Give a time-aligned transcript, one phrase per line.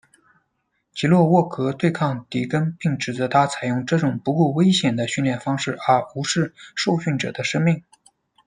[0.95, 7.83] 基洛沃格对抗迪根并指责他采用这种不顾危险的训练方式而无视受训者的生命。